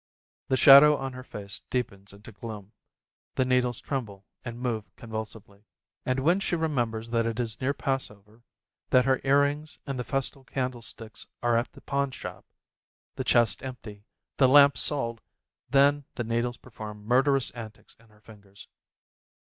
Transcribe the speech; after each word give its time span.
The 0.47 0.57
shadow 0.57 0.97
on 0.97 1.13
her 1.13 1.23
face 1.23 1.59
deepens 1.69 2.11
into 2.11 2.31
gloom, 2.31 2.71
the 3.35 3.45
needles 3.45 3.79
tremble 3.79 4.25
and 4.43 4.59
move 4.59 4.89
convulsively. 4.95 5.63
And 6.07 6.21
when 6.21 6.39
she 6.39 6.55
remembers 6.55 7.11
that 7.11 7.27
it 7.27 7.39
is 7.39 7.61
near 7.61 7.75
Passover, 7.75 8.41
that 8.89 9.05
her 9.05 9.21
ear 9.23 9.41
rings 9.41 9.77
and 9.85 9.99
the 9.99 10.03
festal 10.03 10.43
candlesticks 10.43 11.27
are 11.43 11.55
at 11.55 11.71
the 11.73 11.81
pawnshop, 11.81 12.45
the 13.15 13.23
chest 13.23 13.61
empty, 13.61 14.03
the 14.37 14.47
lamp 14.49 14.75
sold, 14.75 15.21
then 15.69 16.03
the 16.15 16.23
needles 16.23 16.57
perform 16.57 17.05
murderous 17.05 17.51
antics 17.51 17.95
in 17.99 18.07
her 18.07 18.21
fingers. 18.21 18.67